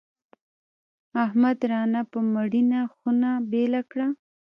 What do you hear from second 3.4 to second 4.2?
بېله کړه.